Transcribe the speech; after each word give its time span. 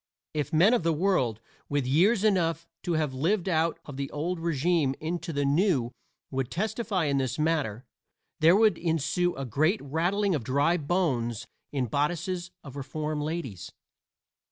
If 0.33 0.51
men 0.51 0.73
of 0.73 0.81
the 0.81 0.91
world 0.93 1.41
with 1.69 1.85
years 1.85 2.23
enough 2.23 2.67
to 2.81 2.93
have 2.93 3.13
lived 3.13 3.47
out 3.47 3.77
of 3.85 3.97
the 3.97 4.09
old 4.09 4.39
régime 4.39 4.95
into 4.99 5.31
the 5.31 5.45
new 5.45 5.91
would 6.31 6.49
testify 6.49 7.05
in 7.05 7.19
this 7.19 7.37
matter 7.37 7.85
there 8.39 8.55
would 8.55 8.79
ensue 8.79 9.35
a 9.35 9.45
great 9.45 9.79
rattling 9.83 10.33
of 10.33 10.43
dry 10.43 10.75
bones 10.77 11.45
in 11.71 11.85
bodices 11.85 12.49
of 12.63 12.75
reform 12.75 13.21
ladies. 13.21 13.73